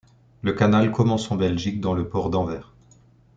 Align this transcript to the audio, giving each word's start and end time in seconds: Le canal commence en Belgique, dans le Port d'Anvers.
Le 0.41 0.53
canal 0.53 0.91
commence 0.91 1.29
en 1.29 1.35
Belgique, 1.35 1.79
dans 1.79 1.93
le 1.93 2.09
Port 2.09 2.31
d'Anvers. 2.31 2.73